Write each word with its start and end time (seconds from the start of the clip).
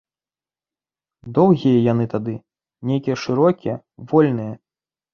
Доўгія 1.35 1.77
яны 1.91 2.09
тады, 2.15 2.35
нейкія 2.93 3.21
шырокія, 3.27 3.81
вольныя. 4.13 4.53